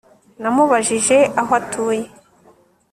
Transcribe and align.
Namubajije 0.41 1.17
aho 1.41 1.51
atuye 1.59 2.03